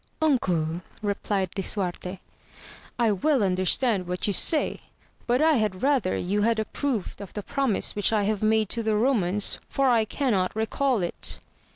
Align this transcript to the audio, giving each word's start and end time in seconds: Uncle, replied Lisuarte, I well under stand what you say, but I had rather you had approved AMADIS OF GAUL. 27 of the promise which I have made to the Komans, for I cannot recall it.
Uncle, 0.19 0.81
replied 1.03 1.51
Lisuarte, 1.55 2.17
I 2.97 3.11
well 3.11 3.43
under 3.43 3.65
stand 3.67 4.07
what 4.07 4.25
you 4.25 4.33
say, 4.33 4.79
but 5.27 5.43
I 5.43 5.57
had 5.57 5.83
rather 5.83 6.17
you 6.17 6.41
had 6.41 6.57
approved 6.57 7.21
AMADIS 7.21 7.21
OF 7.21 7.27
GAUL. 7.27 7.27
27 7.27 7.29
of 7.29 7.33
the 7.45 7.53
promise 7.83 7.95
which 7.95 8.11
I 8.11 8.23
have 8.23 8.41
made 8.41 8.69
to 8.69 8.81
the 8.81 8.93
Komans, 8.95 9.59
for 9.69 9.89
I 9.91 10.05
cannot 10.05 10.55
recall 10.55 11.03
it. 11.03 11.37